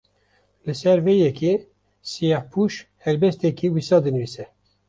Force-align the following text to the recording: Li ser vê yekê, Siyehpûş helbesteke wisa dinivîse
Li 0.65 0.73
ser 0.79 0.97
vê 1.05 1.13
yekê, 1.23 1.53
Siyehpûş 2.09 2.73
helbesteke 3.05 3.67
wisa 3.75 3.97
dinivîse 4.05 4.45